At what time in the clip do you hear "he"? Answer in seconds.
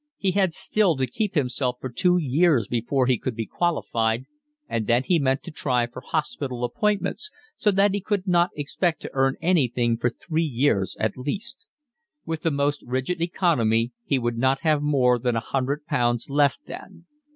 0.17-0.31, 3.05-3.19, 5.03-5.19, 7.93-8.01, 14.03-14.17